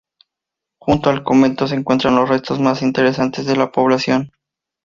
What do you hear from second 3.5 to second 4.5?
la población.